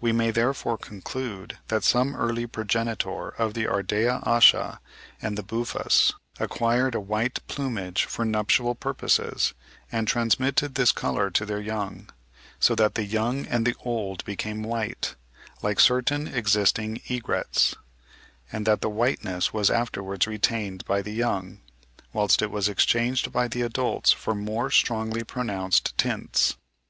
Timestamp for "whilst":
22.14-22.40